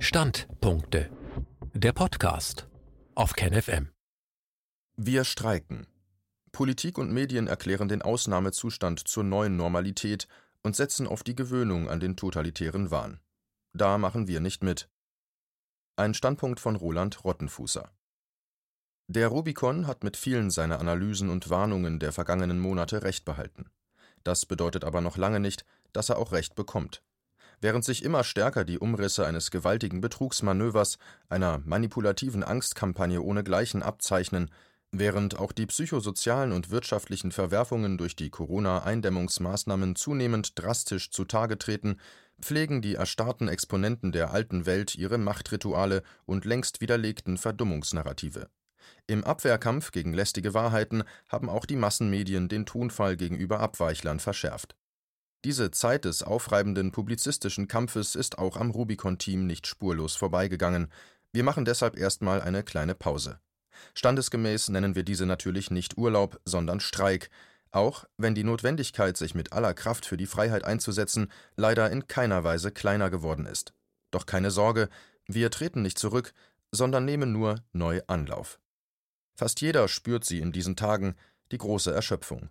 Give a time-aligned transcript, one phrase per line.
[0.00, 1.10] Standpunkte.
[1.74, 2.68] Der Podcast
[3.16, 3.90] auf KenFM.
[4.96, 5.88] Wir streiken.
[6.52, 10.28] Politik und Medien erklären den Ausnahmezustand zur neuen Normalität
[10.62, 13.18] und setzen auf die Gewöhnung an den totalitären Wahn.
[13.72, 14.88] Da machen wir nicht mit.
[15.96, 17.90] Ein Standpunkt von Roland Rottenfußer.
[19.08, 23.68] Der Rubicon hat mit vielen seiner Analysen und Warnungen der vergangenen Monate recht behalten.
[24.22, 27.02] Das bedeutet aber noch lange nicht, dass er auch recht bekommt.
[27.60, 34.50] Während sich immer stärker die Umrisse eines gewaltigen Betrugsmanövers, einer manipulativen Angstkampagne ohnegleichen abzeichnen,
[34.92, 41.98] während auch die psychosozialen und wirtschaftlichen Verwerfungen durch die Corona-Eindämmungsmaßnahmen zunehmend drastisch zutage treten,
[42.40, 48.48] pflegen die erstarrten Exponenten der alten Welt ihre Machtrituale und längst widerlegten Verdummungsnarrative.
[49.06, 54.76] Im Abwehrkampf gegen lästige Wahrheiten haben auch die Massenmedien den Tonfall gegenüber Abweichlern verschärft.
[55.44, 60.90] Diese Zeit des aufreibenden publizistischen Kampfes ist auch am Rubicon-Team nicht spurlos vorbeigegangen.
[61.32, 63.38] Wir machen deshalb erstmal eine kleine Pause.
[63.94, 67.30] Standesgemäß nennen wir diese natürlich nicht Urlaub, sondern Streik,
[67.70, 72.42] auch wenn die Notwendigkeit, sich mit aller Kraft für die Freiheit einzusetzen, leider in keiner
[72.42, 73.74] Weise kleiner geworden ist.
[74.10, 74.88] Doch keine Sorge,
[75.26, 76.32] wir treten nicht zurück,
[76.72, 78.58] sondern nehmen nur neu Anlauf.
[79.36, 81.14] Fast jeder spürt sie in diesen Tagen,
[81.52, 82.48] die große Erschöpfung.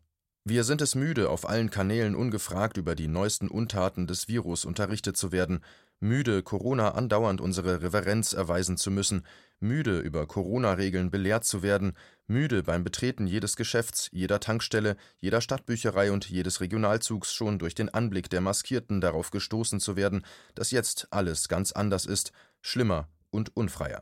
[0.49, 5.17] Wir sind es müde, auf allen Kanälen ungefragt über die neuesten Untaten des Virus unterrichtet
[5.17, 5.59] zu werden,
[5.99, 9.25] müde, Corona andauernd unsere Reverenz erweisen zu müssen,
[9.59, 16.13] müde, über Corona-Regeln belehrt zu werden, müde, beim Betreten jedes Geschäfts, jeder Tankstelle, jeder Stadtbücherei
[16.13, 20.23] und jedes Regionalzugs schon durch den Anblick der Maskierten darauf gestoßen zu werden,
[20.55, 22.31] dass jetzt alles ganz anders ist,
[22.61, 24.01] schlimmer und unfreier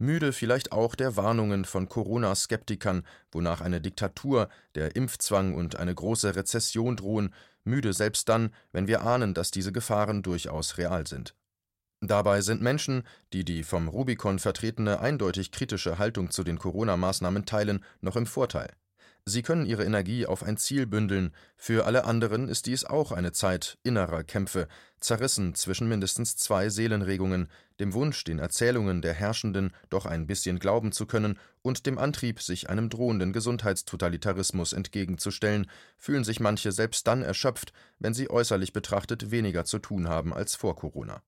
[0.00, 6.34] müde vielleicht auch der Warnungen von Corona-Skeptikern, wonach eine Diktatur, der Impfzwang und eine große
[6.34, 7.34] Rezession drohen,
[7.64, 11.34] müde selbst dann, wenn wir ahnen, dass diese Gefahren durchaus real sind.
[12.00, 13.02] Dabei sind Menschen,
[13.34, 18.72] die die vom Rubicon vertretene eindeutig kritische Haltung zu den Corona-Maßnahmen teilen, noch im Vorteil.
[19.26, 23.32] Sie können ihre Energie auf ein Ziel bündeln, für alle anderen ist dies auch eine
[23.32, 24.66] Zeit innerer Kämpfe,
[24.98, 27.48] zerrissen zwischen mindestens zwei Seelenregungen,
[27.78, 32.40] dem Wunsch, den Erzählungen der Herrschenden doch ein bisschen glauben zu können, und dem Antrieb,
[32.40, 39.30] sich einem drohenden Gesundheitstotalitarismus entgegenzustellen, fühlen sich manche selbst dann erschöpft, wenn sie äußerlich betrachtet
[39.30, 41.22] weniger zu tun haben als vor Corona.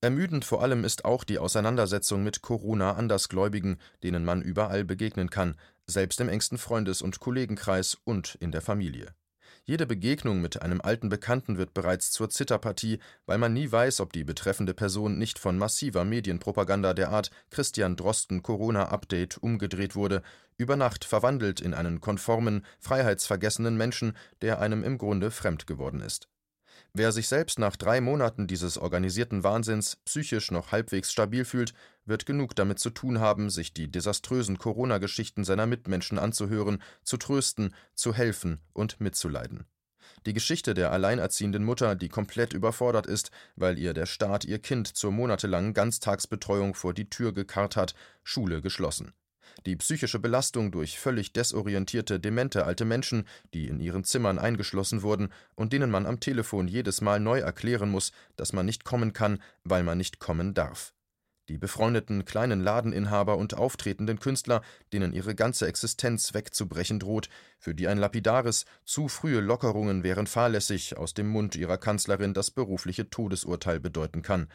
[0.00, 5.56] Ermüdend vor allem ist auch die Auseinandersetzung mit Corona-Andersgläubigen, denen man überall begegnen kann,
[5.88, 9.12] selbst im engsten Freundes- und Kollegenkreis und in der Familie.
[9.64, 14.12] Jede Begegnung mit einem alten Bekannten wird bereits zur Zitterpartie, weil man nie weiß, ob
[14.12, 20.22] die betreffende Person nicht von massiver Medienpropaganda der Art Christian Drosten Corona-Update umgedreht wurde,
[20.58, 26.28] über Nacht verwandelt in einen konformen, freiheitsvergessenen Menschen, der einem im Grunde fremd geworden ist.
[26.94, 31.74] Wer sich selbst nach drei Monaten dieses organisierten Wahnsinns psychisch noch halbwegs stabil fühlt,
[32.06, 37.74] wird genug damit zu tun haben, sich die desaströsen Corona-Geschichten seiner Mitmenschen anzuhören, zu trösten,
[37.94, 39.66] zu helfen und mitzuleiden.
[40.24, 44.88] Die Geschichte der alleinerziehenden Mutter, die komplett überfordert ist, weil ihr der Staat ihr Kind
[44.88, 47.94] zur monatelangen Ganztagsbetreuung vor die Tür gekarrt hat,
[48.24, 49.12] Schule geschlossen
[49.66, 55.28] die psychische Belastung durch völlig desorientierte, demente alte Menschen, die in ihren Zimmern eingeschlossen wurden
[55.54, 59.42] und denen man am Telefon jedes Mal neu erklären muss, dass man nicht kommen kann,
[59.64, 60.94] weil man nicht kommen darf.
[61.48, 64.60] Die befreundeten kleinen Ladeninhaber und auftretenden Künstler,
[64.92, 70.98] denen ihre ganze Existenz wegzubrechen droht, für die ein lapidares, zu frühe Lockerungen wären fahrlässig
[70.98, 74.48] aus dem Mund ihrer Kanzlerin das berufliche Todesurteil bedeuten kann,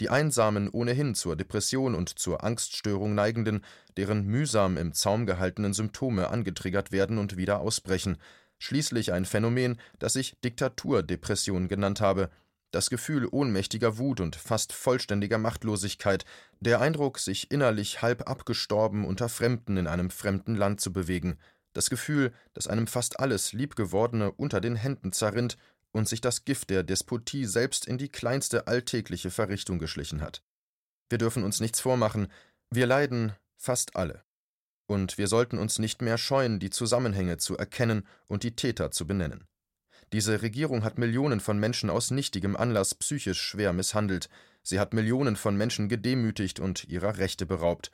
[0.00, 3.64] die einsamen, ohnehin zur Depression und zur Angststörung neigenden,
[3.96, 8.18] deren mühsam im Zaum gehaltenen Symptome angetriggert werden und wieder ausbrechen,
[8.58, 12.30] schließlich ein Phänomen, das ich Diktaturdepression genannt habe,
[12.70, 16.24] das Gefühl ohnmächtiger Wut und fast vollständiger Machtlosigkeit,
[16.60, 21.38] der Eindruck, sich innerlich halb abgestorben unter Fremden in einem fremden Land zu bewegen,
[21.74, 25.56] das Gefühl, dass einem fast alles Liebgewordene unter den Händen zerrinnt
[25.92, 30.42] und sich das Gift der Despotie selbst in die kleinste alltägliche Verrichtung geschlichen hat.
[31.08, 32.28] Wir dürfen uns nichts vormachen,
[32.70, 34.24] wir leiden fast alle.
[34.86, 39.06] Und wir sollten uns nicht mehr scheuen, die Zusammenhänge zu erkennen und die Täter zu
[39.06, 39.46] benennen.
[40.12, 44.28] Diese Regierung hat Millionen von Menschen aus nichtigem Anlass psychisch schwer misshandelt,
[44.62, 47.90] sie hat Millionen von Menschen gedemütigt und ihrer Rechte beraubt,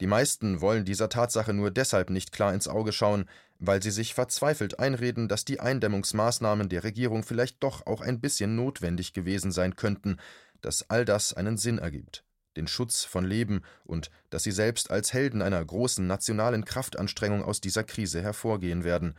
[0.00, 3.26] die meisten wollen dieser Tatsache nur deshalb nicht klar ins Auge schauen,
[3.64, 8.56] weil sie sich verzweifelt einreden, dass die Eindämmungsmaßnahmen der Regierung vielleicht doch auch ein bisschen
[8.56, 10.16] notwendig gewesen sein könnten,
[10.60, 12.24] dass all das einen Sinn ergibt,
[12.56, 17.60] den Schutz von Leben und dass sie selbst als Helden einer großen nationalen Kraftanstrengung aus
[17.60, 19.14] dieser Krise hervorgehen werden.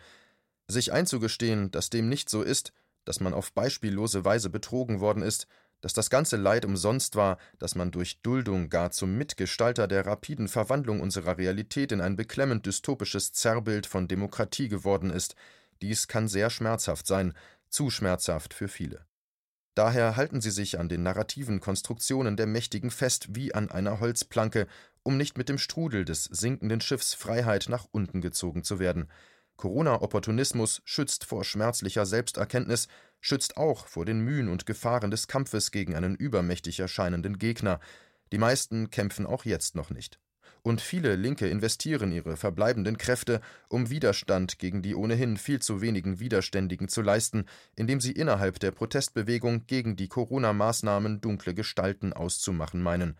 [0.67, 2.73] Sich einzugestehen, dass dem nicht so ist,
[3.05, 5.47] dass man auf beispiellose Weise betrogen worden ist,
[5.83, 10.47] dass das ganze Leid umsonst war, dass man durch Duldung gar zum Mitgestalter der rapiden
[10.47, 15.35] Verwandlung unserer Realität in ein beklemmend dystopisches Zerrbild von Demokratie geworden ist,
[15.81, 17.33] dies kann sehr schmerzhaft sein,
[17.67, 19.05] zu schmerzhaft für viele.
[19.75, 24.67] Daher halten sie sich an den narrativen Konstruktionen der Mächtigen fest wie an einer Holzplanke,
[25.03, 29.09] um nicht mit dem Strudel des sinkenden Schiffs Freiheit nach unten gezogen zu werden.
[29.57, 32.87] Corona-Opportunismus schützt vor schmerzlicher Selbsterkenntnis,
[33.23, 37.79] schützt auch vor den Mühen und Gefahren des Kampfes gegen einen übermächtig erscheinenden Gegner.
[38.33, 40.19] Die meisten kämpfen auch jetzt noch nicht.
[40.61, 43.39] Und viele Linke investieren ihre verbleibenden Kräfte,
[43.69, 48.71] um Widerstand gegen die ohnehin viel zu wenigen Widerständigen zu leisten, indem sie innerhalb der
[48.71, 53.17] Protestbewegung gegen die Corona-Maßnahmen dunkle Gestalten auszumachen meinen.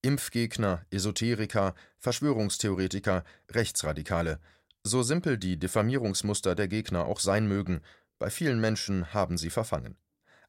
[0.00, 4.38] Impfgegner, Esoteriker, Verschwörungstheoretiker, Rechtsradikale.
[4.82, 7.80] So simpel die Diffamierungsmuster der Gegner auch sein mögen,
[8.18, 9.96] bei vielen Menschen haben sie verfangen.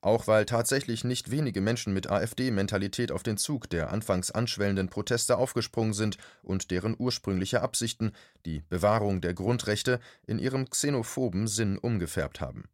[0.01, 5.37] Auch weil tatsächlich nicht wenige Menschen mit AfD-Mentalität auf den Zug der anfangs anschwellenden Proteste
[5.37, 8.11] aufgesprungen sind und deren ursprüngliche Absichten,
[8.45, 12.65] die Bewahrung der Grundrechte, in ihrem xenophoben Sinn umgefärbt haben.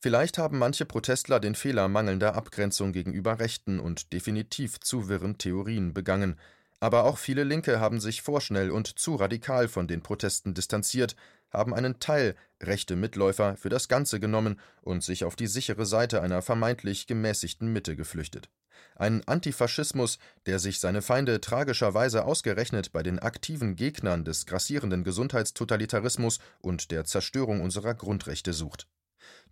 [0.00, 5.92] Vielleicht haben manche Protestler den Fehler mangelnder Abgrenzung gegenüber rechten und definitiv zu wirren Theorien
[5.92, 6.38] begangen,
[6.80, 11.16] aber auch viele Linke haben sich vorschnell und zu radikal von den Protesten distanziert,
[11.50, 16.20] haben einen Teil rechte Mitläufer für das Ganze genommen und sich auf die sichere Seite
[16.22, 18.48] einer vermeintlich gemäßigten Mitte geflüchtet.
[18.94, 26.38] Ein Antifaschismus, der sich seine Feinde tragischerweise ausgerechnet bei den aktiven Gegnern des grassierenden Gesundheitstotalitarismus
[26.60, 28.86] und der Zerstörung unserer Grundrechte sucht.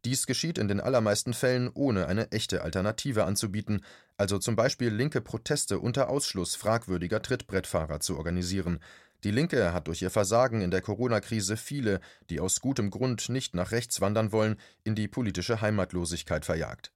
[0.05, 3.83] Dies geschieht in den allermeisten Fällen ohne eine echte Alternative anzubieten,
[4.19, 8.81] also zum Beispiel linke Proteste unter Ausschluss fragwürdiger Trittbrettfahrer zu organisieren.
[9.25, 13.55] Die Linke hat durch ihr Versagen in der Corona-Krise viele, die aus gutem Grund nicht
[13.55, 16.93] nach rechts wandern wollen, in die politische Heimatlosigkeit verjagt.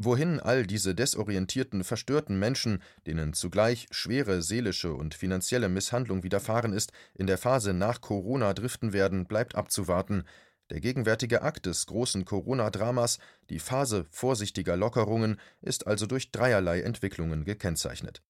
[0.00, 6.92] Wohin all diese desorientierten, verstörten Menschen, denen zugleich schwere seelische und finanzielle Misshandlung widerfahren ist,
[7.14, 10.22] in der Phase nach Corona driften werden, bleibt abzuwarten.
[10.70, 13.18] Der gegenwärtige Akt des großen Corona-Dramas,
[13.48, 18.22] die Phase vorsichtiger Lockerungen, ist also durch dreierlei Entwicklungen gekennzeichnet.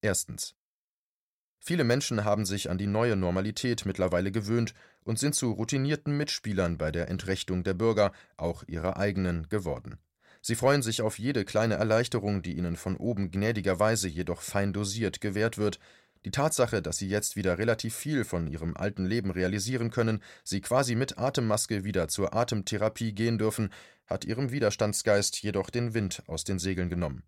[0.00, 0.54] Erstens.
[1.58, 4.74] Viele Menschen haben sich an die neue Normalität mittlerweile gewöhnt
[5.04, 9.98] und sind zu routinierten Mitspielern bei der Entrechtung der Bürger, auch ihrer eigenen, geworden.
[10.44, 15.20] Sie freuen sich auf jede kleine Erleichterung, die ihnen von oben gnädigerweise jedoch fein dosiert
[15.20, 15.78] gewährt wird,
[16.24, 20.60] die Tatsache, dass sie jetzt wieder relativ viel von ihrem alten Leben realisieren können, sie
[20.60, 23.70] quasi mit Atemmaske wieder zur Atemtherapie gehen dürfen,
[24.06, 27.24] hat ihrem Widerstandsgeist jedoch den Wind aus den Segeln genommen.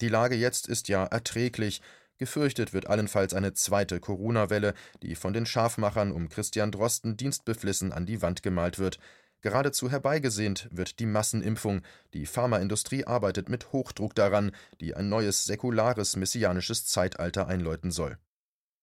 [0.00, 1.80] Die Lage jetzt ist ja erträglich,
[2.18, 8.06] gefürchtet wird allenfalls eine zweite Corona-Welle, die von den Scharfmachern um Christian Drosten dienstbeflissen an
[8.06, 8.98] die Wand gemalt wird,
[9.46, 11.82] Geradezu herbeigesehnt wird die Massenimpfung,
[12.14, 14.50] die Pharmaindustrie arbeitet mit Hochdruck daran,
[14.80, 18.18] die ein neues säkulares messianisches Zeitalter einläuten soll.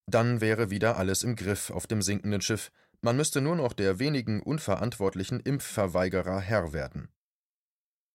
[0.06, 2.72] Dann wäre wieder alles im Griff auf dem sinkenden Schiff,
[3.02, 7.10] man müsste nur noch der wenigen unverantwortlichen Impfverweigerer Herr werden.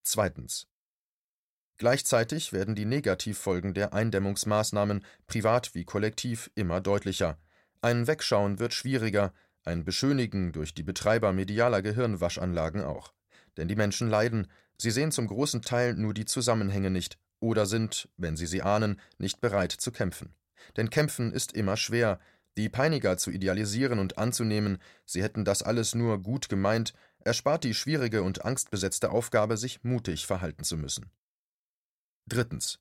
[0.03, 0.69] Zweitens.
[1.77, 7.39] Gleichzeitig werden die Negativfolgen der Eindämmungsmaßnahmen, privat wie kollektiv, immer deutlicher.
[7.83, 9.35] Ein Wegschauen wird schwieriger,
[9.69, 13.13] ein Beschönigen durch die Betreiber medialer Gehirnwaschanlagen auch.
[13.57, 14.49] Denn die Menschen leiden,
[14.79, 19.01] sie sehen zum großen Teil nur die Zusammenhänge nicht oder sind, wenn sie sie ahnen,
[19.19, 20.35] nicht bereit zu kämpfen.
[20.77, 22.19] Denn kämpfen ist immer schwer,
[22.57, 27.75] die Peiniger zu idealisieren und anzunehmen, sie hätten das alles nur gut gemeint, erspart die
[27.75, 31.11] schwierige und angstbesetzte Aufgabe, sich mutig verhalten zu müssen.
[32.27, 32.81] Drittens.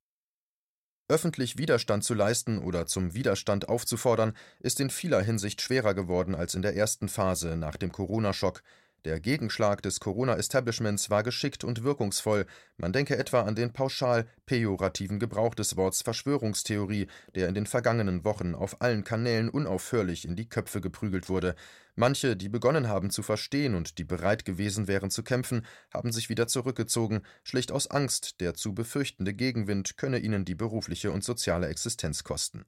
[1.10, 6.54] Öffentlich Widerstand zu leisten oder zum Widerstand aufzufordern, ist in vieler Hinsicht schwerer geworden als
[6.54, 8.62] in der ersten Phase nach dem Corona-Schock.
[9.08, 12.46] Der Gegenschlag des Corona-Establishments war geschickt und wirkungsvoll.
[12.76, 18.26] Man denke etwa an den pauschal pejorativen Gebrauch des Worts Verschwörungstheorie, der in den vergangenen
[18.26, 21.56] Wochen auf allen Kanälen unaufhörlich in die Köpfe geprügelt wurde.
[21.96, 26.28] Manche, die begonnen haben zu verstehen und die bereit gewesen wären zu kämpfen, haben sich
[26.28, 31.68] wieder zurückgezogen, schlicht aus Angst, der zu befürchtende Gegenwind könne ihnen die berufliche und soziale
[31.68, 32.66] Existenz kosten.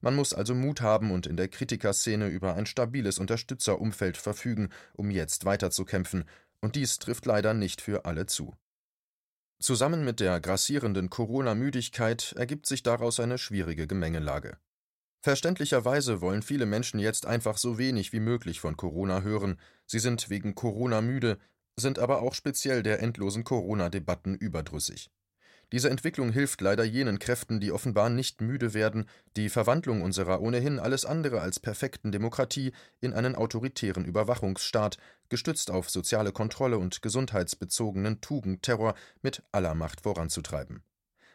[0.00, 5.10] Man muss also Mut haben und in der Kritikerszene über ein stabiles Unterstützerumfeld verfügen, um
[5.10, 6.24] jetzt weiterzukämpfen,
[6.60, 8.54] und dies trifft leider nicht für alle zu.
[9.58, 14.58] Zusammen mit der grassierenden Corona-Müdigkeit ergibt sich daraus eine schwierige Gemengelage.
[15.22, 19.58] Verständlicherweise wollen viele Menschen jetzt einfach so wenig wie möglich von Corona hören.
[19.86, 21.38] Sie sind wegen Corona müde,
[21.76, 25.10] sind aber auch speziell der endlosen Corona-Debatten überdrüssig.
[25.72, 29.06] Diese Entwicklung hilft leider jenen Kräften, die offenbar nicht müde werden,
[29.36, 34.96] die Verwandlung unserer ohnehin alles andere als perfekten Demokratie in einen autoritären Überwachungsstaat,
[35.28, 40.84] gestützt auf soziale Kontrolle und gesundheitsbezogenen Tugendterror, mit aller Macht voranzutreiben.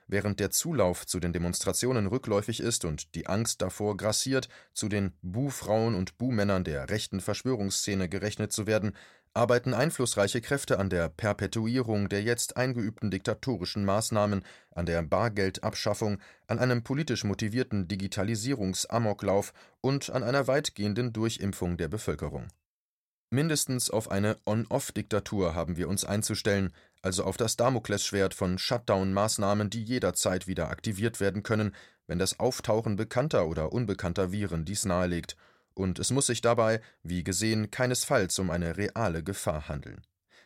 [0.07, 5.13] Während der Zulauf zu den Demonstrationen rückläufig ist und die Angst davor grassiert, zu den
[5.21, 8.91] Buhfrauen und Buhmännern der rechten Verschwörungsszene gerechnet zu werden,
[9.33, 16.59] arbeiten einflussreiche Kräfte an der Perpetuierung der jetzt eingeübten diktatorischen Maßnahmen, an der Bargeldabschaffung, an
[16.59, 22.47] einem politisch motivierten Digitalisierungsamoklauf und an einer weitgehenden Durchimpfung der Bevölkerung.
[23.29, 29.83] Mindestens auf eine On-Off-Diktatur haben wir uns einzustellen, also auf das Damoklesschwert von Shutdown-Maßnahmen, die
[29.83, 31.73] jederzeit wieder aktiviert werden können,
[32.07, 35.37] wenn das Auftauchen bekannter oder unbekannter Viren dies nahelegt
[35.73, 40.01] und es muss sich dabei, wie gesehen, keinesfalls um eine reale Gefahr handeln.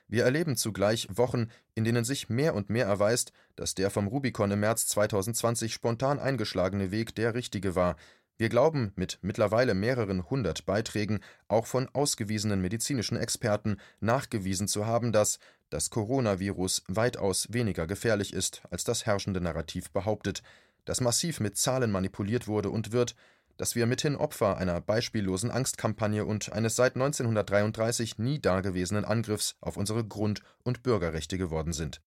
[0.08, 4.52] Wir erleben zugleich Wochen, in denen sich mehr und mehr erweist, dass der vom Rubicon
[4.52, 7.96] im März 2020 spontan eingeschlagene Weg der richtige war.
[8.38, 15.12] Wir glauben, mit mittlerweile mehreren hundert Beiträgen, auch von ausgewiesenen medizinischen Experten, nachgewiesen zu haben,
[15.12, 15.40] dass
[15.70, 20.44] das Coronavirus weitaus weniger gefährlich ist, als das herrschende Narrativ behauptet,
[20.84, 23.16] dass massiv mit Zahlen manipuliert wurde und wird,
[23.58, 29.78] dass wir mithin Opfer einer beispiellosen Angstkampagne und eines seit 1933 nie dagewesenen Angriffs auf
[29.78, 32.02] unsere Grund- und Bürgerrechte geworden sind.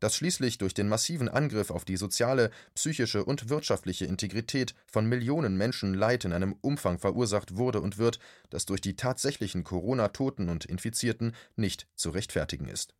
[0.00, 5.56] Dass schließlich durch den massiven Angriff auf die soziale, psychische und wirtschaftliche Integrität von Millionen
[5.56, 8.18] Menschen Leid in einem Umfang verursacht wurde und wird,
[8.48, 12.94] das durch die tatsächlichen Corona-Toten und Infizierten nicht zu rechtfertigen ist.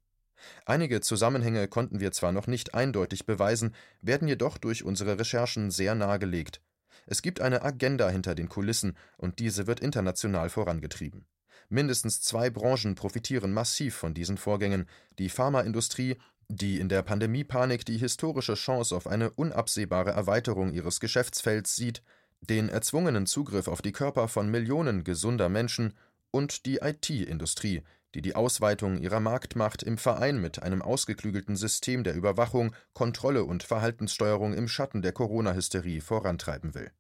[0.65, 5.95] Einige Zusammenhänge konnten wir zwar noch nicht eindeutig beweisen, werden jedoch durch unsere Recherchen sehr
[5.95, 6.61] nahegelegt.
[7.07, 11.27] Es gibt eine Agenda hinter den Kulissen, und diese wird international vorangetrieben.
[11.69, 14.87] Mindestens zwei Branchen profitieren massiv von diesen Vorgängen
[15.19, 16.17] die Pharmaindustrie,
[16.49, 22.03] die in der Pandemiepanik die historische Chance auf eine unabsehbare Erweiterung ihres Geschäftsfelds sieht,
[22.41, 25.95] den erzwungenen Zugriff auf die Körper von Millionen gesunder Menschen
[26.33, 27.83] und die IT-Industrie,
[28.15, 33.63] die die Ausweitung ihrer Marktmacht im Verein mit einem ausgeklügelten System der Überwachung, Kontrolle und
[33.63, 36.91] Verhaltenssteuerung im Schatten der Corona-Hysterie vorantreiben will.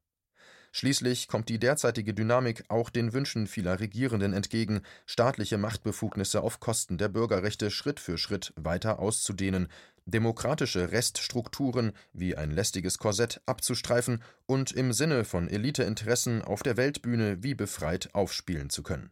[0.72, 6.96] Schließlich kommt die derzeitige Dynamik auch den Wünschen vieler Regierenden entgegen, staatliche Machtbefugnisse auf Kosten
[6.96, 9.66] der Bürgerrechte Schritt für Schritt weiter auszudehnen,
[10.06, 17.42] demokratische Reststrukturen wie ein lästiges Korsett abzustreifen und im Sinne von Eliteinteressen auf der Weltbühne
[17.42, 19.10] wie befreit aufspielen zu können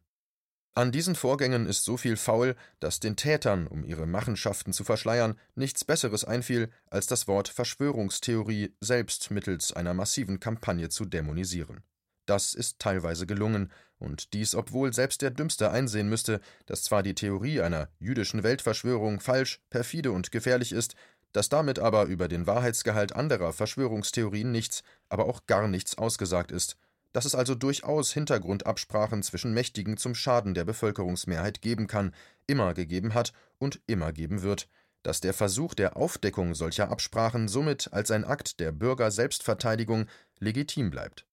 [0.79, 5.35] an diesen Vorgängen ist so viel faul, dass den Tätern, um ihre Machenschaften zu verschleiern,
[5.57, 11.83] nichts Besseres einfiel, als das Wort Verschwörungstheorie selbst mittels einer massiven Kampagne zu dämonisieren.
[12.27, 17.17] Das ist teilweise gelungen, und dies obwohl selbst der Dümmste einsehen müsste, dass zwar die
[17.17, 20.95] Theorie einer jüdischen Weltverschwörung falsch, perfide und gefährlich ist,
[21.33, 26.77] dass damit aber über den Wahrheitsgehalt anderer Verschwörungstheorien nichts, aber auch gar nichts ausgesagt ist,
[27.13, 32.15] dass es also durchaus Hintergrundabsprachen zwischen Mächtigen zum Schaden der Bevölkerungsmehrheit geben kann,
[32.47, 34.69] immer gegeben hat und immer geben wird,
[35.03, 40.07] dass der Versuch der Aufdeckung solcher Absprachen somit als ein Akt der Bürgerselbstverteidigung
[40.39, 41.27] legitim bleibt.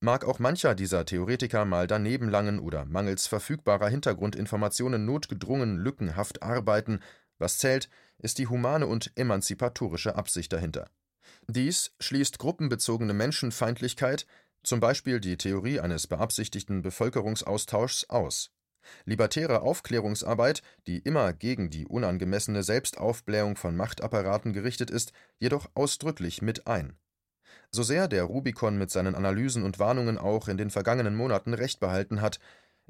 [0.00, 7.00] Mag auch mancher dieser Theoretiker mal daneben langen oder mangels verfügbarer Hintergrundinformationen notgedrungen lückenhaft arbeiten,
[7.38, 10.90] was zählt, ist die humane und emanzipatorische Absicht dahinter.
[11.48, 14.26] Dies schließt gruppenbezogene Menschenfeindlichkeit,
[14.66, 18.50] zum Beispiel die Theorie eines beabsichtigten Bevölkerungsaustauschs, aus.
[19.04, 26.66] Libertäre Aufklärungsarbeit, die immer gegen die unangemessene Selbstaufblähung von Machtapparaten gerichtet ist, jedoch ausdrücklich mit
[26.66, 26.96] ein.
[27.70, 31.78] So sehr der Rubicon mit seinen Analysen und Warnungen auch in den vergangenen Monaten Recht
[31.78, 32.40] behalten hat,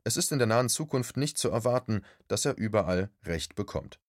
[0.04, 4.00] es ist in der nahen Zukunft nicht zu erwarten, dass er überall Recht bekommt.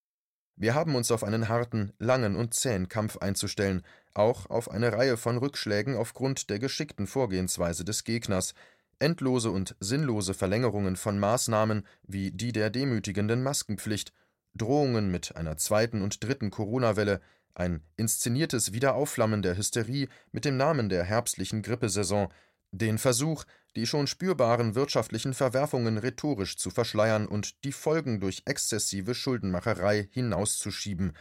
[0.60, 5.16] Wir haben uns auf einen harten, langen und zähen Kampf einzustellen, auch auf eine Reihe
[5.16, 8.54] von Rückschlägen aufgrund der geschickten Vorgehensweise des Gegners,
[8.98, 14.12] endlose und sinnlose Verlängerungen von Maßnahmen wie die der demütigenden Maskenpflicht,
[14.56, 17.20] Drohungen mit einer zweiten und dritten Corona-Welle,
[17.54, 22.32] ein inszeniertes Wiederaufflammen der Hysterie mit dem Namen der herbstlichen Grippesaison,
[22.72, 23.44] den Versuch,
[23.78, 31.12] die schon spürbaren wirtschaftlichen Verwerfungen rhetorisch zu verschleiern und die Folgen durch exzessive Schuldenmacherei hinauszuschieben,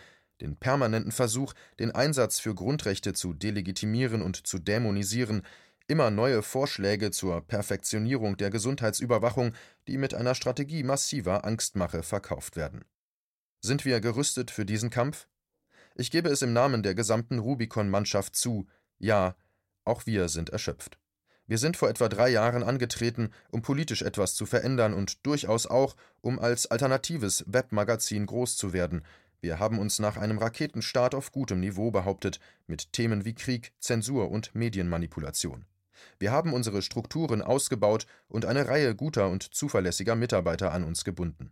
[0.41, 5.43] den permanenten Versuch, den Einsatz für Grundrechte zu delegitimieren und zu dämonisieren,
[5.87, 9.53] immer neue Vorschläge zur Perfektionierung der Gesundheitsüberwachung,
[9.87, 12.85] die mit einer Strategie massiver Angstmache verkauft werden.
[13.61, 15.27] Sind wir gerüstet für diesen Kampf?
[15.93, 18.65] Ich gebe es im Namen der gesamten Rubicon-Mannschaft zu,
[18.97, 19.35] ja,
[19.83, 20.97] auch wir sind erschöpft.
[21.47, 25.95] Wir sind vor etwa drei Jahren angetreten, um politisch etwas zu verändern und durchaus auch,
[26.21, 29.03] um als alternatives Webmagazin groß zu werden,
[29.39, 34.31] Wir haben uns nach einem Raketenstart auf gutem Niveau behauptet, mit Themen wie Krieg, Zensur
[34.31, 35.65] und Medienmanipulation.
[36.19, 41.51] Wir haben unsere Strukturen ausgebaut und eine Reihe guter und zuverlässiger Mitarbeiter an uns gebunden.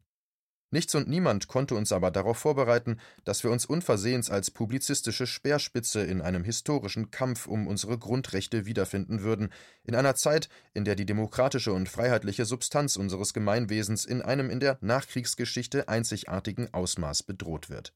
[0.71, 6.01] Nichts und niemand konnte uns aber darauf vorbereiten, dass wir uns unversehens als publizistische Speerspitze
[6.01, 9.49] in einem historischen Kampf um unsere Grundrechte wiederfinden würden,
[9.83, 14.59] in einer Zeit, in der die demokratische und freiheitliche Substanz unseres Gemeinwesens in einem in
[14.59, 17.93] der Nachkriegsgeschichte einzigartigen Ausmaß bedroht wird.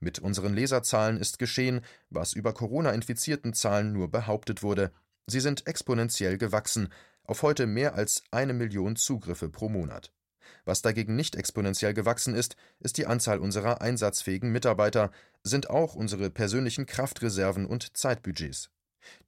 [0.00, 4.92] Mit unseren Leserzahlen ist geschehen, was über Corona-infizierten Zahlen nur behauptet wurde.
[5.26, 6.88] Sie sind exponentiell gewachsen,
[7.24, 10.12] auf heute mehr als eine Million Zugriffe pro Monat.
[10.64, 15.10] Was dagegen nicht exponentiell gewachsen ist, ist die Anzahl unserer einsatzfähigen Mitarbeiter,
[15.42, 18.70] sind auch unsere persönlichen Kraftreserven und Zeitbudgets.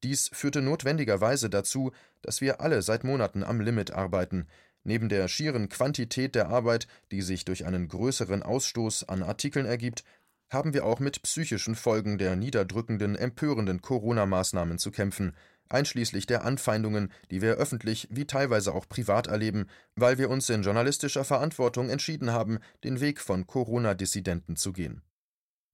[0.03, 4.47] Dies führte notwendigerweise dazu, dass wir alle seit Monaten am Limit arbeiten,
[4.85, 10.05] neben der schieren Quantität der Arbeit, die sich durch einen größeren Ausstoß an Artikeln ergibt,
[10.51, 15.35] haben wir auch mit psychischen Folgen der niederdrückenden, empörenden Corona-Maßnahmen zu kämpfen,
[15.73, 20.63] einschließlich der Anfeindungen, die wir öffentlich wie teilweise auch privat erleben, weil wir uns in
[20.63, 25.03] journalistischer Verantwortung entschieden haben, den Weg von Corona-Dissidenten zu gehen.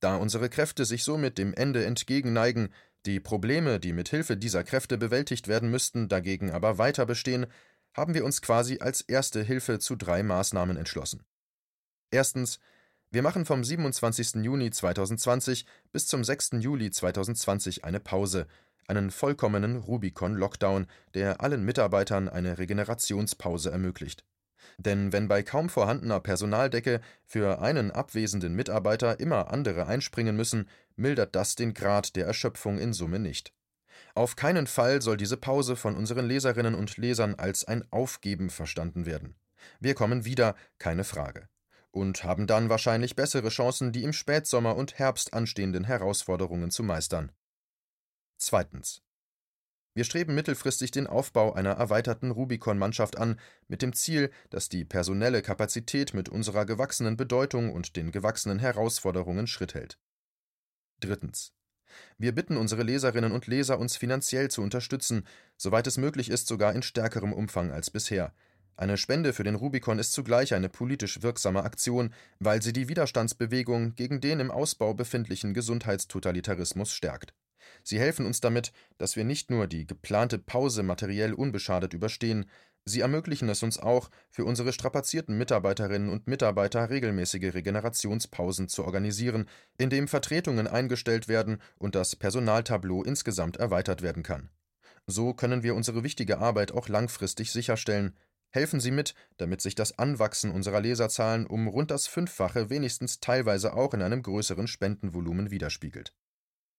[0.01, 2.69] Da unsere Kräfte sich somit dem Ende entgegenneigen,
[3.07, 7.47] die Probleme, die mit Hilfe dieser Kräfte bewältigt werden müssten, dagegen aber weiter bestehen,
[7.95, 11.25] haben wir uns quasi als erste Hilfe zu drei Maßnahmen entschlossen.
[12.11, 12.59] Erstens,
[13.11, 14.45] wir machen vom 27.
[14.45, 16.51] Juni 2020 bis zum 6.
[16.61, 18.47] Juli 2020 eine Pause,
[18.89, 24.25] einen vollkommenen Rubicon-Lockdown, der allen Mitarbeitern eine Regenerationspause ermöglicht.
[24.79, 31.35] Denn wenn bei kaum vorhandener Personaldecke für einen abwesenden Mitarbeiter immer andere einspringen müssen, mildert
[31.35, 33.53] das den Grad der Erschöpfung in Summe nicht.
[34.15, 39.07] Auf keinen Fall soll diese Pause von unseren Leserinnen und Lesern als ein Aufgeben verstanden
[39.07, 39.37] werden.
[39.81, 41.49] Wir kommen wieder, keine Frage.
[41.91, 47.33] Und haben dann wahrscheinlich bessere Chancen, die im Spätsommer und Herbst anstehenden Herausforderungen zu meistern.
[48.39, 49.03] Zweitens.
[49.95, 55.43] Wir streben mittelfristig den Aufbau einer erweiterten Rubicon-Mannschaft an, mit dem Ziel, dass die personelle
[55.43, 59.99] Kapazität mit unserer gewachsenen Bedeutung und den gewachsenen Herausforderungen Schritt hält.
[61.01, 61.53] Drittens.
[62.17, 65.27] Wir bitten unsere Leserinnen und Leser, uns finanziell zu unterstützen,
[65.57, 68.33] soweit es möglich ist, sogar in stärkerem Umfang als bisher.
[68.77, 73.97] Eine Spende für den Rubicon ist zugleich eine politisch wirksame Aktion, weil sie die Widerstandsbewegung
[73.97, 77.35] gegen den im Ausbau befindlichen Gesundheitstotalitarismus stärkt.
[77.83, 82.47] Sie helfen uns damit, dass wir nicht nur die geplante Pause materiell unbeschadet überstehen,
[82.85, 89.47] sie ermöglichen es uns auch, für unsere strapazierten Mitarbeiterinnen und Mitarbeiter regelmäßige Regenerationspausen zu organisieren,
[89.77, 94.51] indem Vertretungen eingestellt werden und das Personaltableau insgesamt erweitert werden kann.
[95.07, 98.15] So können wir unsere wichtige Arbeit auch langfristig sicherstellen.
[98.51, 103.75] Helfen Sie mit, damit sich das Anwachsen unserer Leserzahlen um rund das Fünffache wenigstens teilweise
[103.75, 106.15] auch in einem größeren Spendenvolumen widerspiegelt.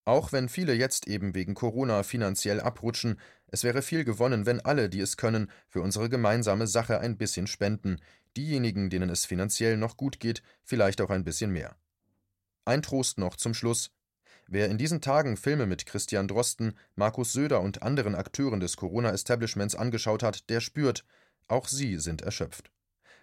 [0.05, 4.89] Auch wenn viele jetzt eben wegen Corona finanziell abrutschen, es wäre viel gewonnen, wenn alle,
[4.89, 7.99] die es können, für unsere gemeinsame Sache ein bisschen spenden,
[8.37, 11.75] diejenigen, denen es finanziell noch gut geht, vielleicht auch ein bisschen mehr.
[12.65, 13.91] Ein Trost noch zum Schluss.
[14.47, 19.75] Wer in diesen Tagen Filme mit Christian Drosten, Markus Söder und anderen Akteuren des Corona-Establishments
[19.75, 21.05] angeschaut hat, der spürt,
[21.47, 22.71] auch sie sind erschöpft.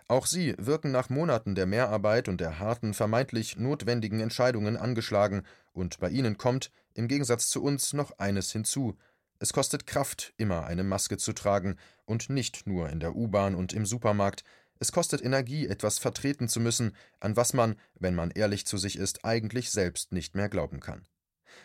[0.09, 5.43] Auch sie wirken nach Monaten der Mehrarbeit und der harten, vermeintlich notwendigen Entscheidungen angeschlagen,
[5.73, 8.97] und bei ihnen kommt, im Gegensatz zu uns, noch eines hinzu.
[9.41, 13.73] Es kostet Kraft, immer eine Maske zu tragen, und nicht nur in der U-Bahn und
[13.73, 14.45] im Supermarkt.
[14.79, 18.97] Es kostet Energie, etwas vertreten zu müssen, an was man, wenn man ehrlich zu sich
[18.97, 21.07] ist, eigentlich selbst nicht mehr glauben kann.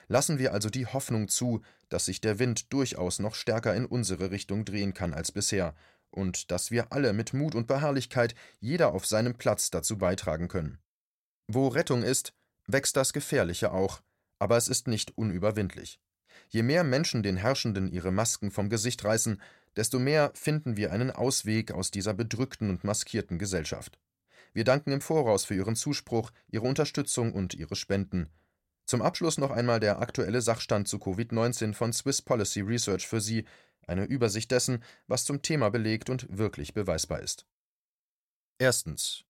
[0.08, 4.32] Lassen wir also die Hoffnung zu, dass sich der Wind durchaus noch stärker in unsere
[4.32, 5.76] Richtung drehen kann als bisher,
[6.12, 10.78] und dass wir alle mit Mut und Beharrlichkeit jeder auf seinem Platz dazu beitragen können.
[11.48, 12.34] Wo Rettung ist,
[12.68, 14.02] wächst das Gefährliche auch,
[14.40, 16.00] aber es ist nicht unüberwindlich.
[16.50, 19.42] Je mehr Menschen den Herrschenden ihre Masken vom Gesicht reißen,
[19.76, 24.00] desto mehr finden wir einen Ausweg aus dieser bedrückten und maskierten Gesellschaft.
[24.54, 28.30] Wir danken im Voraus für Ihren Zuspruch, Ihre Unterstützung und Ihre Spenden.
[28.86, 33.46] Zum Abschluss noch einmal der aktuelle Sachstand zu Covid-19 von Swiss Policy Research für Sie,
[33.88, 37.46] eine Übersicht dessen, was zum Thema belegt und wirklich beweisbar ist.
[38.60, 39.24] Erstens.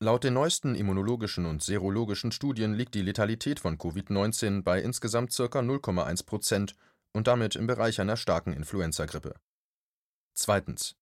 [0.00, 5.44] Laut den neuesten immunologischen und serologischen Studien liegt die Letalität von Covid-19 bei insgesamt ca.
[5.44, 6.74] 0,1 Prozent
[7.12, 9.34] und damit im Bereich einer starken Influenzagrippe.
[10.34, 10.96] Zweitens.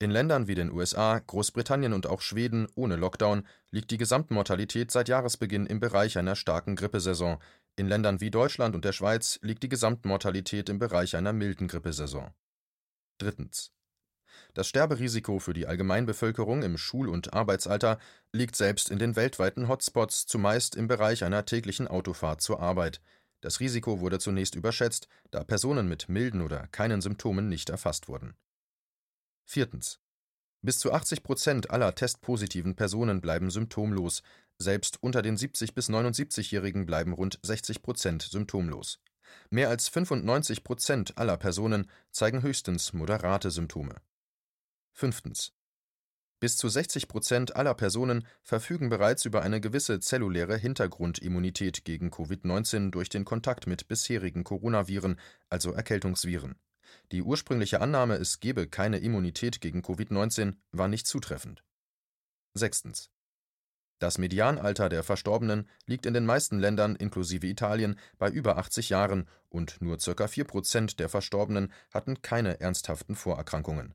[0.00, 5.08] In Ländern wie den USA, Großbritannien und auch Schweden ohne Lockdown liegt die Gesamtmortalität seit
[5.08, 7.38] Jahresbeginn im Bereich einer starken Grippesaison,
[7.78, 12.32] in Ländern wie Deutschland und der Schweiz liegt die Gesamtmortalität im Bereich einer milden Grippesaison.
[13.18, 13.72] Drittens.
[14.54, 17.98] Das Sterberisiko für die Allgemeinbevölkerung im Schul- und Arbeitsalter
[18.32, 23.00] liegt selbst in den weltweiten Hotspots zumeist im Bereich einer täglichen Autofahrt zur Arbeit.
[23.40, 28.34] Das Risiko wurde zunächst überschätzt, da Personen mit milden oder keinen Symptomen nicht erfasst wurden.
[29.44, 30.00] Viertens.
[30.60, 34.22] Bis zu 80 Prozent aller testpositiven Personen bleiben symptomlos,
[34.58, 39.00] selbst unter den 70 bis 79-Jährigen bleiben rund 60 Prozent symptomlos.
[39.50, 43.96] Mehr als 95 Prozent aller Personen zeigen höchstens moderate Symptome.
[44.92, 45.52] Fünftens.
[46.40, 52.90] Bis zu 60 Prozent aller Personen verfügen bereits über eine gewisse zelluläre Hintergrundimmunität gegen Covid-19
[52.90, 55.18] durch den Kontakt mit bisherigen Coronaviren,
[55.48, 56.56] also Erkältungsviren.
[57.10, 61.64] Die ursprüngliche Annahme, es gebe keine Immunität gegen Covid-19, war nicht zutreffend.
[62.54, 63.10] Sechstens.
[63.98, 69.28] Das Medianalter der Verstorbenen liegt in den meisten Ländern inklusive Italien bei über 80 Jahren
[69.48, 70.28] und nur ca.
[70.28, 73.94] 4 Prozent der Verstorbenen hatten keine ernsthaften Vorerkrankungen.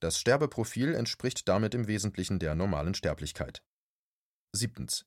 [0.00, 3.62] Das Sterbeprofil entspricht damit im Wesentlichen der normalen Sterblichkeit.
[4.52, 5.06] Siebtens.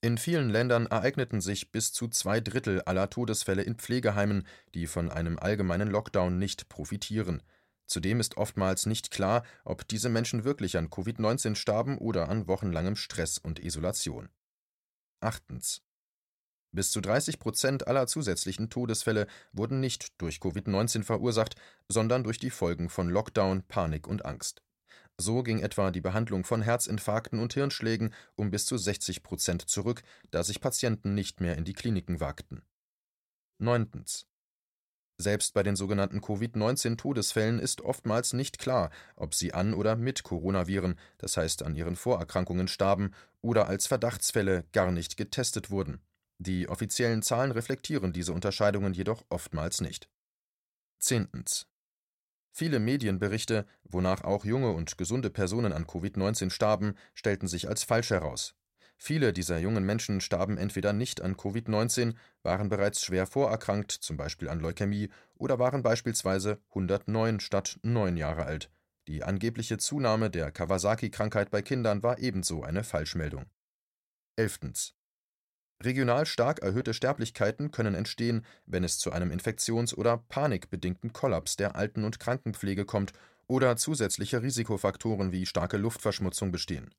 [0.00, 5.10] In vielen Ländern ereigneten sich bis zu zwei Drittel aller Todesfälle in Pflegeheimen, die von
[5.10, 7.42] einem allgemeinen Lockdown nicht profitieren.
[7.88, 12.96] Zudem ist oftmals nicht klar, ob diese Menschen wirklich an Covid-19 starben oder an wochenlangem
[12.96, 14.28] Stress und Isolation.
[15.20, 15.82] Achtens.
[16.70, 21.56] Bis zu 30 Prozent aller zusätzlichen Todesfälle wurden nicht durch Covid-19 verursacht,
[21.88, 24.62] sondern durch die Folgen von Lockdown, Panik und Angst.
[25.16, 30.02] So ging etwa die Behandlung von Herzinfarkten und Hirnschlägen um bis zu 60 Prozent zurück,
[30.30, 32.62] da sich Patienten nicht mehr in die Kliniken wagten.
[33.58, 34.04] 9.
[35.20, 40.94] Selbst bei den sogenannten Covid-19-Todesfällen ist oftmals nicht klar, ob sie an oder mit Coronaviren,
[41.18, 46.00] das heißt an ihren Vorerkrankungen starben oder als Verdachtsfälle gar nicht getestet wurden.
[46.38, 50.08] Die offiziellen Zahlen reflektieren diese Unterscheidungen jedoch oftmals nicht.
[51.00, 51.66] Zehntens.
[52.52, 58.10] Viele Medienberichte, wonach auch junge und gesunde Personen an Covid-19 starben, stellten sich als falsch
[58.10, 58.57] heraus.
[59.00, 64.48] Viele dieser jungen Menschen starben entweder nicht an Covid-19, waren bereits schwer vorerkrankt, zum Beispiel
[64.48, 68.70] an Leukämie, oder waren beispielsweise 109 statt 9 Jahre alt.
[69.06, 73.46] Die angebliche Zunahme der Kawasaki-Krankheit bei Kindern war ebenso eine Falschmeldung.
[74.36, 74.92] 11.
[75.80, 81.76] Regional stark erhöhte Sterblichkeiten können entstehen, wenn es zu einem infektions- oder panikbedingten Kollaps der
[81.76, 83.12] Alten- und Krankenpflege kommt
[83.46, 86.90] oder zusätzliche Risikofaktoren wie starke Luftverschmutzung bestehen.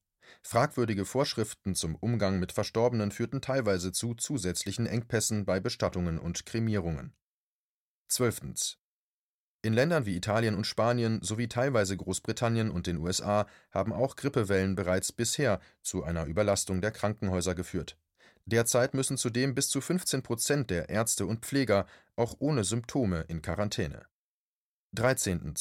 [0.41, 7.13] Fragwürdige Vorschriften zum Umgang mit Verstorbenen führten teilweise zu zusätzlichen Engpässen bei Bestattungen und Kremierungen.
[8.07, 8.77] 12.
[9.61, 14.75] In Ländern wie Italien und Spanien sowie teilweise Großbritannien und den USA haben auch Grippewellen
[14.75, 17.97] bereits bisher zu einer Überlastung der Krankenhäuser geführt.
[18.45, 23.41] Derzeit müssen zudem bis zu 15 Prozent der Ärzte und Pfleger auch ohne Symptome in
[23.41, 24.05] Quarantäne.
[24.93, 25.53] 13.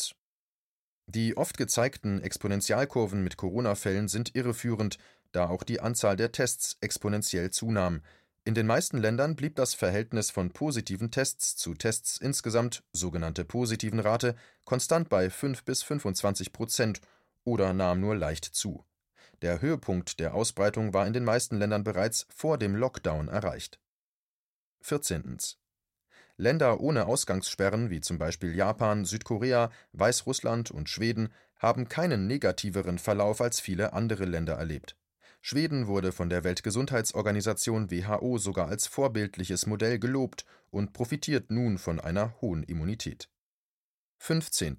[1.11, 4.99] Die oft gezeigten Exponentialkurven mit Corona-Fällen sind irreführend,
[5.33, 8.03] da auch die Anzahl der Tests exponentiell zunahm.
[8.44, 14.01] In den meisten Ländern blieb das Verhältnis von positiven Tests zu Tests insgesamt, sogenannte positiven
[14.01, 17.01] Rate, konstant bei 5 bis 25 Prozent
[17.42, 18.85] oder nahm nur leicht zu.
[19.40, 23.81] Der Höhepunkt der Ausbreitung war in den meisten Ländern bereits vor dem Lockdown erreicht.
[24.83, 25.38] 14.
[26.40, 33.40] Länder ohne Ausgangssperren wie zum Beispiel Japan, Südkorea, Weißrussland und Schweden haben keinen negativeren Verlauf
[33.40, 34.96] als viele andere Länder erlebt.
[35.40, 41.98] Schweden wurde von der Weltgesundheitsorganisation WHO sogar als vorbildliches Modell gelobt und profitiert nun von
[41.98, 43.29] einer hohen Immunität.
[44.18, 44.79] 15.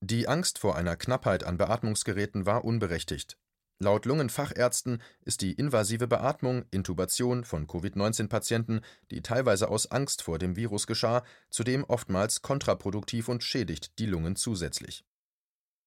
[0.00, 3.36] Die Angst vor einer Knappheit an Beatmungsgeräten war unberechtigt.
[3.78, 10.56] Laut Lungenfachärzten ist die invasive Beatmung (Intubation) von Covid-19-Patienten, die teilweise aus Angst vor dem
[10.56, 15.04] Virus geschah, zudem oftmals kontraproduktiv und schädigt die Lungen zusätzlich.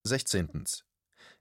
[0.04, 0.66] 16.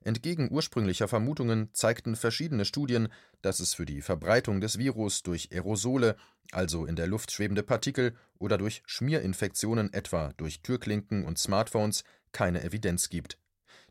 [0.01, 3.09] Entgegen ursprünglicher Vermutungen zeigten verschiedene Studien,
[3.43, 6.15] dass es für die Verbreitung des Virus durch Aerosole,
[6.51, 12.63] also in der Luft schwebende Partikel, oder durch Schmierinfektionen etwa durch Türklinken und Smartphones keine
[12.63, 13.37] Evidenz gibt.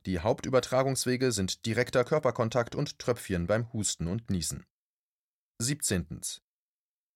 [0.06, 4.64] Die Hauptübertragungswege sind direkter Körperkontakt und Tröpfchen beim Husten und Niesen.
[5.58, 6.20] 17.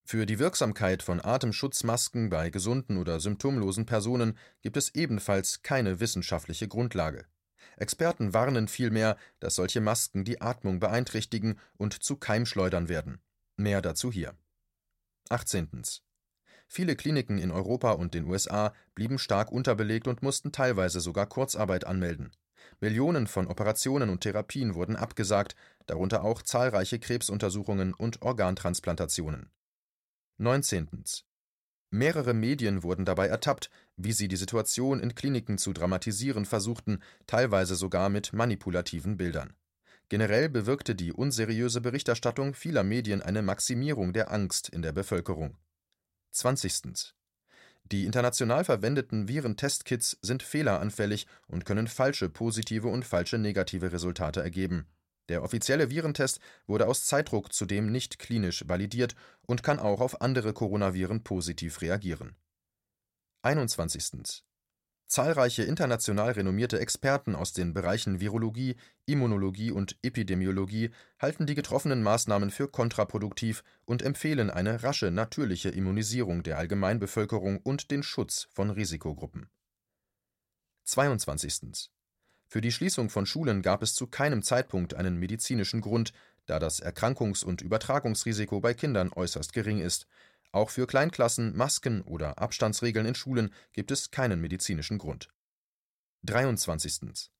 [0.05, 6.66] Für die Wirksamkeit von Atemschutzmasken bei gesunden oder symptomlosen Personen gibt es ebenfalls keine wissenschaftliche
[6.66, 7.27] Grundlage.
[7.77, 13.21] Experten warnen vielmehr, dass solche Masken die Atmung beeinträchtigen und zu Keimschleudern werden.
[13.57, 14.35] Mehr dazu hier.
[15.29, 15.83] 18.
[16.66, 21.87] Viele Kliniken in Europa und den USA blieben stark unterbelegt und mussten teilweise sogar Kurzarbeit
[21.87, 22.33] anmelden.
[22.81, 25.55] Millionen von Operationen und Therapien wurden abgesagt,
[25.87, 29.51] darunter auch zahlreiche Krebsuntersuchungen und Organtransplantationen.
[30.38, 30.88] 19.
[31.90, 37.77] Mehrere Medien wurden dabei ertappt, wie sie die Situation in Kliniken zu dramatisieren versuchten, teilweise
[37.77, 39.55] sogar mit manipulativen Bildern.
[40.09, 45.57] Generell bewirkte die unseriöse Berichterstattung vieler Medien eine Maximierung der Angst in der Bevölkerung.
[46.33, 47.14] 20.
[47.90, 54.87] Die international verwendeten Virentestkits sind fehleranfällig und können falsche positive und falsche negative Resultate ergeben.
[55.29, 60.53] Der offizielle Virentest wurde aus Zeitdruck zudem nicht klinisch validiert und kann auch auf andere
[60.53, 62.37] Coronaviren positiv reagieren.
[63.42, 64.45] 21.
[65.12, 72.51] Zahlreiche international renommierte Experten aus den Bereichen Virologie, Immunologie und Epidemiologie halten die getroffenen Maßnahmen
[72.51, 79.51] für kontraproduktiv und empfehlen eine rasche natürliche Immunisierung der Allgemeinbevölkerung und den Schutz von Risikogruppen.
[80.85, 81.90] 22.
[82.46, 86.14] Für die Schließung von Schulen gab es zu keinem Zeitpunkt einen medizinischen Grund,
[86.46, 90.07] da das Erkrankungs- und Übertragungsrisiko bei Kindern äußerst gering ist
[90.53, 95.29] auch für Kleinklassen, Masken oder Abstandsregeln in Schulen gibt es keinen medizinischen Grund.
[96.25, 97.31] 23.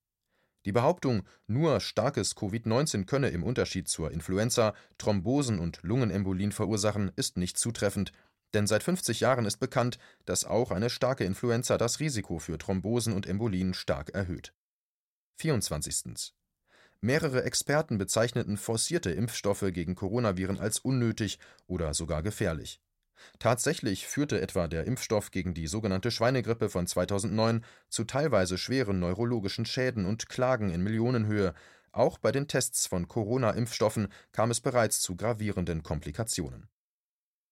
[0.65, 7.37] Die Behauptung, nur starkes Covid-19 könne im Unterschied zur Influenza Thrombosen und Lungenembolien verursachen, ist
[7.37, 8.11] nicht zutreffend,
[8.53, 13.13] denn seit 50 Jahren ist bekannt, dass auch eine starke Influenza das Risiko für Thrombosen
[13.13, 14.53] und Embolien stark erhöht.
[15.37, 16.33] 24.
[17.01, 22.79] Mehrere Experten bezeichneten forcierte Impfstoffe gegen Coronaviren als unnötig oder sogar gefährlich.
[23.39, 29.65] Tatsächlich führte etwa der Impfstoff gegen die sogenannte Schweinegrippe von 2009 zu teilweise schweren neurologischen
[29.65, 31.53] Schäden und Klagen in Millionenhöhe,
[31.91, 36.67] auch bei den Tests von Corona-Impfstoffen kam es bereits zu gravierenden Komplikationen.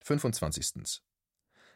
[0.04, 1.02] 25.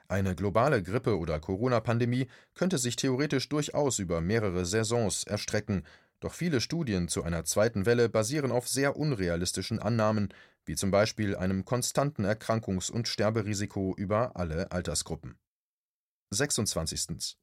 [0.08, 5.84] Eine globale Grippe- oder Corona-Pandemie könnte sich theoretisch durchaus über mehrere Saisons erstrecken,
[6.20, 10.30] doch viele Studien zu einer zweiten Welle basieren auf sehr unrealistischen Annahmen,
[10.66, 15.38] wie zum Beispiel einem konstanten Erkrankungs- und Sterberisiko über alle Altersgruppen.
[16.32, 17.38] 26.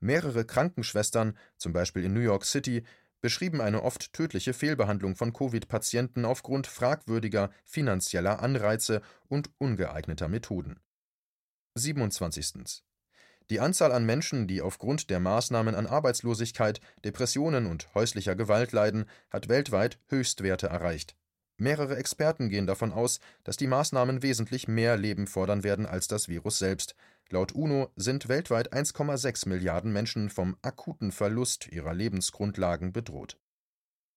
[0.00, 2.84] Mehrere Krankenschwestern, zum Beispiel in New York City,
[3.20, 10.78] beschrieben eine oft tödliche Fehlbehandlung von Covid-Patienten aufgrund fragwürdiger finanzieller Anreize und ungeeigneter Methoden.
[11.74, 12.84] 27.
[13.50, 19.06] Die Anzahl an Menschen, die aufgrund der Maßnahmen an Arbeitslosigkeit, Depressionen und häuslicher Gewalt leiden,
[19.30, 21.16] hat weltweit Höchstwerte erreicht.
[21.56, 26.28] Mehrere Experten gehen davon aus, dass die Maßnahmen wesentlich mehr Leben fordern werden als das
[26.28, 26.96] Virus selbst.
[27.30, 33.38] Laut UNO sind weltweit 1,6 Milliarden Menschen vom akuten Verlust ihrer Lebensgrundlagen bedroht.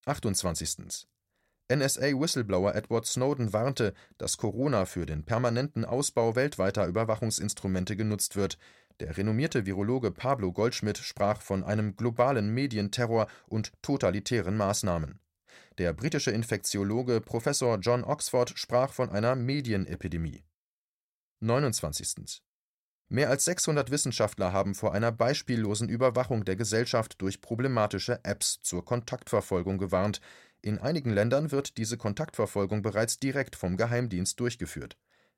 [0.06, 1.08] 28.
[1.70, 8.58] NSA-Whistleblower Edward Snowden warnte, dass Corona für den permanenten Ausbau weltweiter Überwachungsinstrumente genutzt wird.
[9.00, 15.20] Der renommierte Virologe Pablo Goldschmidt sprach von einem globalen Medienterror und totalitären Maßnahmen.
[15.78, 20.44] Der britische Infektiologe Professor John Oxford sprach von einer Medienepidemie.
[21.40, 22.42] 29.
[23.10, 28.84] Mehr als 600 Wissenschaftler haben vor einer beispiellosen Überwachung der Gesellschaft durch problematische Apps zur
[28.84, 30.20] Kontaktverfolgung gewarnt.
[30.62, 34.98] In einigen Ländern wird diese Kontaktverfolgung bereits direkt vom Geheimdienst durchgeführt.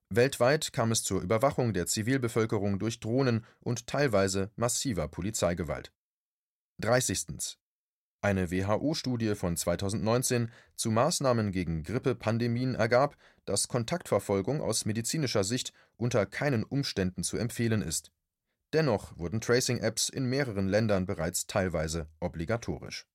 [0.09, 5.93] Weltweit kam es zur Überwachung der Zivilbevölkerung durch Drohnen und teilweise massiver Polizeigewalt.
[6.79, 7.58] 30.
[8.21, 16.25] Eine WHO-Studie von 2019 zu Maßnahmen gegen Grippepandemien ergab, dass Kontaktverfolgung aus medizinischer Sicht unter
[16.25, 18.11] keinen Umständen zu empfehlen ist.
[18.73, 23.07] Dennoch wurden Tracing-Apps in mehreren Ländern bereits teilweise obligatorisch